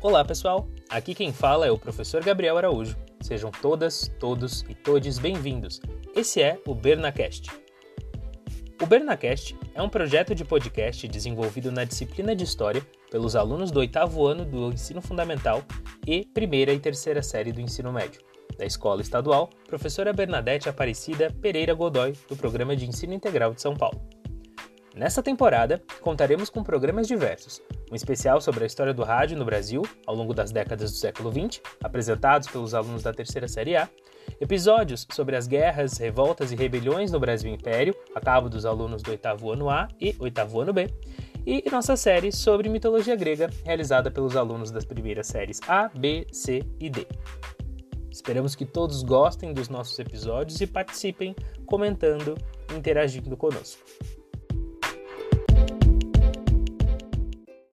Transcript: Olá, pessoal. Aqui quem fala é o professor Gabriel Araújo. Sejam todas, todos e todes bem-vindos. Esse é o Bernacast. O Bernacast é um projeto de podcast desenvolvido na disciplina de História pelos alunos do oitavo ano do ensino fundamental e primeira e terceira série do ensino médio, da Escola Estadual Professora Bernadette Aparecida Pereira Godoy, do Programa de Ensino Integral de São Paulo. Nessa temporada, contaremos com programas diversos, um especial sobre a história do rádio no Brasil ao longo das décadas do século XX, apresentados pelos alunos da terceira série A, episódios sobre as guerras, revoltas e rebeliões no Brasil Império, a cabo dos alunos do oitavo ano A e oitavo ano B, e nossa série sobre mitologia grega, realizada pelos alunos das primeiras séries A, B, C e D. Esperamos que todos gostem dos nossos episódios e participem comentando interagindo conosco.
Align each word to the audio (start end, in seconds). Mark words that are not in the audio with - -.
Olá, 0.00 0.24
pessoal. 0.24 0.68
Aqui 0.88 1.12
quem 1.12 1.32
fala 1.32 1.66
é 1.66 1.72
o 1.72 1.76
professor 1.76 2.22
Gabriel 2.22 2.56
Araújo. 2.56 2.96
Sejam 3.20 3.50
todas, 3.50 4.08
todos 4.20 4.64
e 4.68 4.74
todes 4.74 5.18
bem-vindos. 5.18 5.80
Esse 6.14 6.40
é 6.40 6.56
o 6.64 6.72
Bernacast. 6.72 7.50
O 8.80 8.86
Bernacast 8.86 9.58
é 9.74 9.82
um 9.82 9.88
projeto 9.88 10.36
de 10.36 10.44
podcast 10.44 11.08
desenvolvido 11.08 11.72
na 11.72 11.82
disciplina 11.82 12.36
de 12.36 12.44
História 12.44 12.80
pelos 13.10 13.34
alunos 13.34 13.72
do 13.72 13.80
oitavo 13.80 14.24
ano 14.24 14.44
do 14.44 14.72
ensino 14.72 15.02
fundamental 15.02 15.64
e 16.06 16.24
primeira 16.26 16.72
e 16.72 16.78
terceira 16.78 17.20
série 17.20 17.50
do 17.50 17.60
ensino 17.60 17.92
médio, 17.92 18.20
da 18.56 18.64
Escola 18.64 19.02
Estadual 19.02 19.50
Professora 19.66 20.12
Bernadette 20.12 20.68
Aparecida 20.68 21.34
Pereira 21.42 21.74
Godoy, 21.74 22.12
do 22.28 22.36
Programa 22.36 22.76
de 22.76 22.86
Ensino 22.86 23.14
Integral 23.14 23.52
de 23.52 23.60
São 23.60 23.74
Paulo. 23.74 24.00
Nessa 24.98 25.22
temporada, 25.22 25.80
contaremos 26.00 26.50
com 26.50 26.64
programas 26.64 27.06
diversos, 27.06 27.62
um 27.88 27.94
especial 27.94 28.40
sobre 28.40 28.64
a 28.64 28.66
história 28.66 28.92
do 28.92 29.04
rádio 29.04 29.38
no 29.38 29.44
Brasil 29.44 29.82
ao 30.04 30.12
longo 30.12 30.34
das 30.34 30.50
décadas 30.50 30.90
do 30.90 30.96
século 30.96 31.30
XX, 31.30 31.62
apresentados 31.80 32.48
pelos 32.48 32.74
alunos 32.74 33.04
da 33.04 33.12
terceira 33.12 33.46
série 33.46 33.76
A, 33.76 33.88
episódios 34.40 35.06
sobre 35.12 35.36
as 35.36 35.46
guerras, 35.46 35.98
revoltas 35.98 36.50
e 36.50 36.56
rebeliões 36.56 37.12
no 37.12 37.20
Brasil 37.20 37.48
Império, 37.48 37.94
a 38.12 38.20
cabo 38.20 38.48
dos 38.48 38.66
alunos 38.66 39.00
do 39.00 39.12
oitavo 39.12 39.52
ano 39.52 39.70
A 39.70 39.86
e 40.00 40.16
oitavo 40.18 40.60
ano 40.60 40.72
B, 40.72 40.92
e 41.46 41.62
nossa 41.70 41.96
série 41.96 42.32
sobre 42.32 42.68
mitologia 42.68 43.14
grega, 43.14 43.48
realizada 43.64 44.10
pelos 44.10 44.34
alunos 44.34 44.72
das 44.72 44.84
primeiras 44.84 45.28
séries 45.28 45.60
A, 45.68 45.88
B, 45.90 46.26
C 46.32 46.64
e 46.80 46.90
D. 46.90 47.06
Esperamos 48.10 48.56
que 48.56 48.66
todos 48.66 49.04
gostem 49.04 49.52
dos 49.52 49.68
nossos 49.68 49.96
episódios 50.00 50.60
e 50.60 50.66
participem 50.66 51.36
comentando 51.66 52.36
interagindo 52.74 53.36
conosco. 53.36 53.80